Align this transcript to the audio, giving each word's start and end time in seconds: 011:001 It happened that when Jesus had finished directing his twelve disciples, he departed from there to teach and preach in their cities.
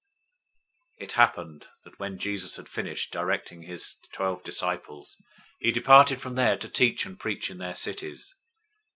011:001 0.99 1.03
It 1.03 1.11
happened 1.11 1.67
that 1.83 1.99
when 1.99 2.17
Jesus 2.17 2.55
had 2.55 2.67
finished 2.67 3.13
directing 3.13 3.61
his 3.61 3.97
twelve 4.11 4.41
disciples, 4.43 5.15
he 5.59 5.71
departed 5.71 6.19
from 6.19 6.33
there 6.33 6.57
to 6.57 6.67
teach 6.69 7.05
and 7.05 7.19
preach 7.19 7.51
in 7.51 7.59
their 7.59 7.75
cities. 7.75 8.33